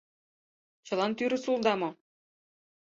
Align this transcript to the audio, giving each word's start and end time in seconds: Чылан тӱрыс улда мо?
Чылан 0.85 1.11
тӱрыс 1.17 1.45
улда 1.51 1.73
мо? 1.79 1.89